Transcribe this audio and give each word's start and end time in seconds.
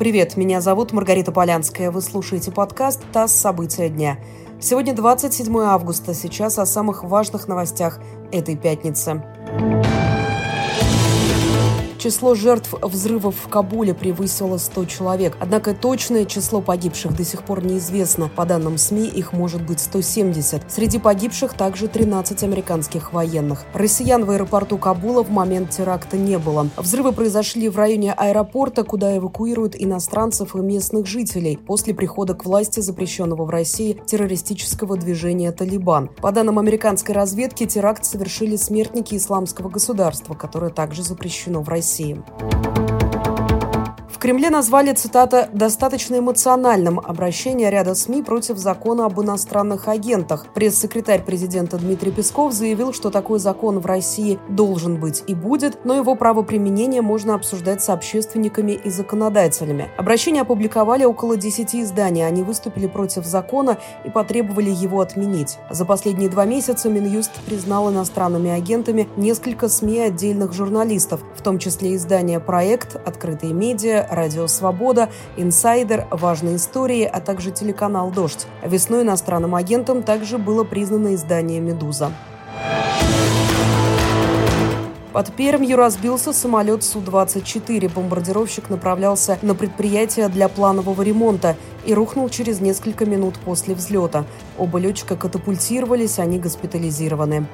Привет, 0.00 0.38
меня 0.38 0.62
зовут 0.62 0.92
Маргарита 0.92 1.30
Полянская. 1.30 1.90
Вы 1.90 2.00
слушаете 2.00 2.50
подкаст 2.50 3.02
«ТАСС. 3.12 3.32
События 3.32 3.90
дня». 3.90 4.16
Сегодня 4.58 4.94
27 4.94 5.54
августа. 5.58 6.14
Сейчас 6.14 6.58
о 6.58 6.64
самых 6.64 7.04
важных 7.04 7.48
новостях 7.48 8.00
этой 8.32 8.56
пятницы. 8.56 9.22
Число 12.00 12.34
жертв 12.34 12.72
взрывов 12.80 13.34
в 13.44 13.48
Кабуле 13.48 13.92
превысило 13.92 14.56
100 14.56 14.86
человек. 14.86 15.36
Однако 15.38 15.74
точное 15.74 16.24
число 16.24 16.62
погибших 16.62 17.14
до 17.14 17.24
сих 17.24 17.42
пор 17.42 17.62
неизвестно. 17.62 18.30
По 18.34 18.46
данным 18.46 18.78
СМИ, 18.78 19.06
их 19.06 19.34
может 19.34 19.60
быть 19.60 19.80
170. 19.80 20.62
Среди 20.66 20.98
погибших 20.98 21.52
также 21.52 21.88
13 21.88 22.42
американских 22.42 23.12
военных. 23.12 23.66
Россиян 23.74 24.24
в 24.24 24.30
аэропорту 24.30 24.78
Кабула 24.78 25.22
в 25.22 25.30
момент 25.30 25.72
теракта 25.72 26.16
не 26.16 26.38
было. 26.38 26.70
Взрывы 26.78 27.12
произошли 27.12 27.68
в 27.68 27.76
районе 27.76 28.14
аэропорта, 28.14 28.82
куда 28.82 29.14
эвакуируют 29.18 29.74
иностранцев 29.76 30.56
и 30.56 30.58
местных 30.60 31.04
жителей 31.04 31.58
после 31.58 31.92
прихода 31.92 32.32
к 32.32 32.46
власти 32.46 32.80
запрещенного 32.80 33.44
в 33.44 33.50
России 33.50 34.00
террористического 34.06 34.96
движения 34.96 35.52
«Талибан». 35.52 36.08
По 36.22 36.32
данным 36.32 36.58
американской 36.58 37.14
разведки, 37.14 37.66
теракт 37.66 38.06
совершили 38.06 38.56
смертники 38.56 39.16
исламского 39.16 39.68
государства, 39.68 40.32
которое 40.32 40.70
также 40.70 41.02
запрещено 41.02 41.60
в 41.60 41.68
России. 41.68 41.89
России. 41.90 43.09
Кремле 44.20 44.50
назвали, 44.50 44.92
цитата, 44.92 45.48
«достаточно 45.54 46.18
эмоциональным» 46.18 47.00
обращение 47.00 47.70
ряда 47.70 47.94
СМИ 47.94 48.22
против 48.22 48.58
закона 48.58 49.06
об 49.06 49.18
иностранных 49.18 49.88
агентах. 49.88 50.44
Пресс-секретарь 50.52 51.24
президента 51.24 51.78
Дмитрий 51.78 52.10
Песков 52.10 52.52
заявил, 52.52 52.92
что 52.92 53.08
такой 53.08 53.38
закон 53.38 53.78
в 53.78 53.86
России 53.86 54.38
должен 54.50 55.00
быть 55.00 55.24
и 55.26 55.34
будет, 55.34 55.86
но 55.86 55.94
его 55.94 56.16
правоприменение 56.16 57.00
можно 57.00 57.34
обсуждать 57.34 57.82
с 57.82 57.88
общественниками 57.88 58.72
и 58.72 58.90
законодателями. 58.90 59.88
Обращение 59.96 60.42
опубликовали 60.42 61.04
около 61.04 61.38
10 61.38 61.74
изданий. 61.76 62.26
Они 62.26 62.42
выступили 62.42 62.88
против 62.88 63.24
закона 63.24 63.78
и 64.04 64.10
потребовали 64.10 64.68
его 64.68 65.00
отменить. 65.00 65.56
За 65.70 65.86
последние 65.86 66.28
два 66.28 66.44
месяца 66.44 66.90
Минюст 66.90 67.32
признал 67.46 67.90
иностранными 67.90 68.50
агентами 68.50 69.08
несколько 69.16 69.70
СМИ 69.70 70.00
отдельных 70.00 70.52
журналистов, 70.52 71.22
в 71.34 71.40
том 71.40 71.58
числе 71.58 71.96
издания 71.96 72.38
«Проект», 72.38 72.96
«Открытые 72.96 73.54
медиа», 73.54 74.09
Радио 74.10 74.46
Свобода, 74.46 75.08
Инсайдер, 75.36 76.06
Важные 76.10 76.56
истории, 76.56 77.04
а 77.04 77.20
также 77.20 77.50
телеканал 77.50 78.10
«Дождь». 78.10 78.46
Весной 78.64 79.02
иностранным 79.02 79.54
агентом 79.54 80.02
также 80.02 80.36
было 80.36 80.64
признано 80.64 81.14
издание 81.14 81.60
«Медуза». 81.60 82.12
Под 85.12 85.32
Пермью 85.32 85.76
разбился 85.76 86.32
самолет 86.32 86.84
Су-24. 86.84 87.92
Бомбардировщик 87.92 88.70
направлялся 88.70 89.38
на 89.42 89.56
предприятие 89.56 90.28
для 90.28 90.48
планового 90.48 91.02
ремонта 91.02 91.56
и 91.84 91.92
рухнул 91.94 92.28
через 92.28 92.60
несколько 92.60 93.06
минут 93.06 93.34
после 93.44 93.74
взлета. 93.74 94.24
Оба 94.56 94.78
летчика 94.78 95.16
катапультировались, 95.16 96.20
они 96.20 96.38
госпитализированы. 96.38 97.46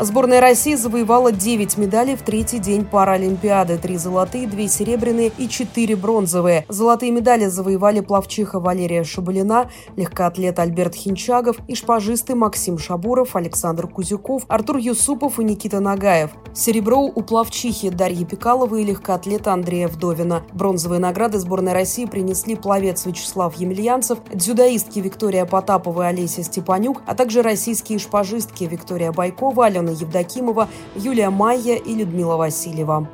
Сборная 0.00 0.40
России 0.40 0.74
завоевала 0.74 1.30
9 1.30 1.78
медалей 1.78 2.16
в 2.16 2.22
третий 2.22 2.58
день 2.58 2.84
Паралимпиады. 2.84 3.78
Три 3.78 3.96
золотые, 3.96 4.48
две 4.48 4.66
серебряные 4.66 5.30
и 5.38 5.48
четыре 5.48 5.94
бронзовые. 5.94 6.66
Золотые 6.68 7.12
медали 7.12 7.46
завоевали 7.46 8.00
плавчиха 8.00 8.58
Валерия 8.58 9.04
Шабалина, 9.04 9.70
легкоатлет 9.94 10.58
Альберт 10.58 10.96
Хинчагов 10.96 11.58
и 11.68 11.76
шпажисты 11.76 12.34
Максим 12.34 12.76
Шабуров, 12.76 13.36
Александр 13.36 13.86
Кузюков, 13.86 14.42
Артур 14.48 14.78
Юсупов 14.78 15.38
и 15.38 15.44
Никита 15.44 15.78
Нагаев. 15.78 16.30
Серебро 16.52 17.02
у 17.02 17.22
плавчихи 17.22 17.90
Дарьи 17.90 18.24
Пикаловой 18.24 18.82
и 18.82 18.86
легкоатлета 18.86 19.52
Андрея 19.52 19.86
Вдовина. 19.86 20.42
Бронзовые 20.52 20.98
награды 20.98 21.38
сборной 21.38 21.72
России 21.72 22.06
принесли 22.06 22.56
пловец 22.56 23.06
Вячеслав 23.06 23.54
Емельянцев, 23.56 24.18
дзюдоистки 24.32 24.98
Виктория 24.98 25.44
Потапова 25.46 26.02
и 26.02 26.06
Олеся 26.06 26.42
Степанюк, 26.42 27.02
а 27.06 27.14
также 27.14 27.42
российские 27.42 28.00
шпажистки 28.00 28.64
Виктория 28.64 29.12
Байкова, 29.12 29.66
Алена 29.66 29.83
Евдокимова, 29.92 30.68
Юлия 30.94 31.30
Майя 31.30 31.76
и 31.76 31.94
Людмила 31.94 32.36
Васильева. 32.36 33.08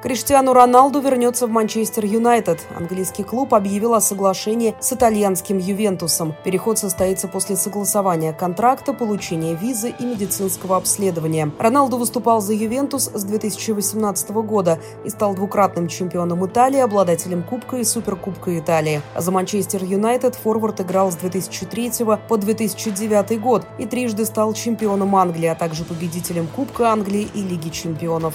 Криштиану 0.00 0.52
Роналду 0.52 1.00
вернется 1.00 1.48
в 1.48 1.50
Манчестер 1.50 2.04
Юнайтед. 2.04 2.60
Английский 2.76 3.24
клуб 3.24 3.52
объявил 3.52 3.94
о 3.94 4.00
соглашении 4.00 4.76
с 4.78 4.92
итальянским 4.92 5.58
Ювентусом. 5.58 6.36
Переход 6.44 6.78
состоится 6.78 7.26
после 7.26 7.56
согласования 7.56 8.32
контракта, 8.32 8.92
получения 8.92 9.54
визы 9.54 9.92
и 9.98 10.04
медицинского 10.04 10.76
обследования. 10.76 11.50
Роналду 11.58 11.96
выступал 11.96 12.40
за 12.40 12.52
Ювентус 12.54 13.10
с 13.12 13.24
2018 13.24 14.30
года 14.30 14.78
и 15.04 15.10
стал 15.10 15.34
двукратным 15.34 15.88
чемпионом 15.88 16.46
Италии, 16.46 16.78
обладателем 16.78 17.42
Кубка 17.42 17.78
и 17.78 17.84
Суперкубка 17.84 18.56
Италии. 18.56 19.02
А 19.14 19.20
за 19.20 19.32
Манчестер 19.32 19.82
Юнайтед 19.82 20.36
форвард 20.36 20.80
играл 20.80 21.10
с 21.10 21.16
2003 21.16 21.90
по 22.28 22.36
2009 22.36 23.40
год 23.40 23.66
и 23.78 23.86
трижды 23.86 24.24
стал 24.26 24.52
чемпионом 24.52 25.16
Англии, 25.16 25.48
а 25.48 25.56
также 25.56 25.84
победителем 25.84 26.46
Кубка 26.54 26.92
Англии 26.92 27.28
и 27.34 27.42
Лиги 27.42 27.70
чемпионов. 27.70 28.34